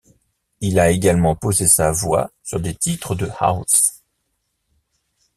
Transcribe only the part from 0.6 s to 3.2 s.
Il a également posé sa voix sur des titres